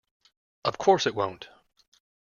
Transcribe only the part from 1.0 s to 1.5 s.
it won't.